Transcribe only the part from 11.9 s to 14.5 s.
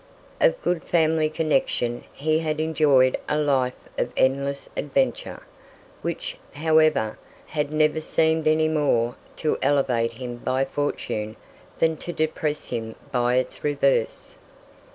to depress him by its reverse.